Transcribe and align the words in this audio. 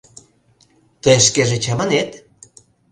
Тый 1.01 1.17
шкеже 1.25 1.57
чаманет? 1.63 2.09